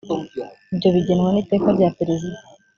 [0.73, 2.39] ibyo bigenwa n’iteka rya perezida